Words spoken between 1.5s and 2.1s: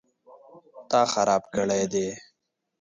کړی دی؟